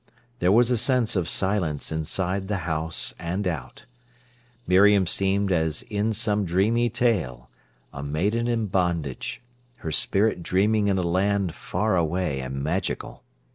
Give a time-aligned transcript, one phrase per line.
[0.39, 3.85] There was a sense of silence inside the house and out.
[4.65, 7.51] Miriam seemed as in some dreamy tale,
[7.93, 9.43] a maiden in bondage,
[9.85, 13.23] her spirit dreaming in a land far away and magical.